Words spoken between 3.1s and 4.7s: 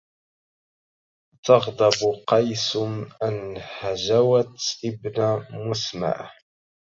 أن هجوت